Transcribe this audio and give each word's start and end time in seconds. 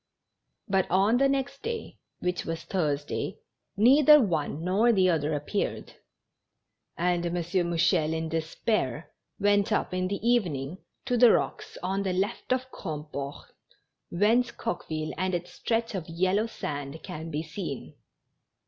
But 0.67 0.89
on 0.89 1.17
the 1.17 1.29
next 1.29 1.61
day, 1.61 1.99
which 2.21 2.43
was 2.43 2.63
Thursday, 2.63 3.37
neither 3.77 4.19
one 4.19 4.63
nor 4.63 4.87
tlie 4.91 5.13
other 5.13 5.35
appeared; 5.35 5.93
and 6.97 7.23
M. 7.23 7.35
Mouchel, 7.35 8.11
in 8.11 8.27
despair, 8.27 9.11
went 9.39 9.71
up 9.71 9.93
in 9.93 10.07
the 10.07 10.27
evening 10.27 10.79
to 11.05 11.17
the 11.17 11.31
rocks 11.31 11.77
on 11.83 12.01
the 12.01 12.13
left 12.13 12.51
of 12.51 12.65
Grand 12.71 13.11
port, 13.11 13.53
whence 14.09 14.49
Coqueville 14.49 15.13
and 15.19 15.35
its 15.35 15.51
stretch 15.51 15.93
of 15.93 16.09
yellow 16.09 16.47
sand 16.47 17.03
can 17.03 17.29
be 17.29 17.43
seen. 17.43 17.93